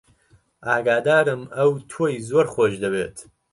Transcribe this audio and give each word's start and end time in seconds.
ئاگادارم 0.67 1.41
ئەو 1.55 1.71
تۆی 1.91 2.15
زۆر 2.29 2.45
خۆش 2.53 2.73
دەوێت. 2.83 3.17